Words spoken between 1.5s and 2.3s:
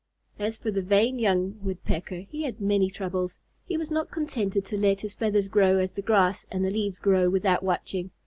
Woodpecker,